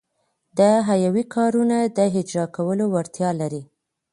[0.57, 3.61] د حیوي کارونو د اجراکولو وړتیا لري.